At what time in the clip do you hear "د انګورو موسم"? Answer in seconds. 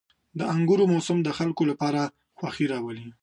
0.37-1.17